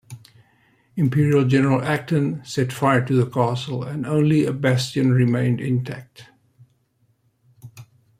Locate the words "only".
4.07-4.45